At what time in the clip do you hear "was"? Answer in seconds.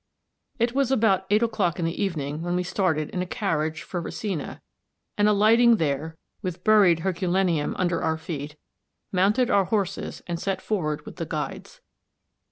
0.73-0.91